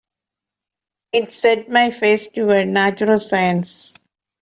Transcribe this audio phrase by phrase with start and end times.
[1.13, 3.99] It set my face towards natural science.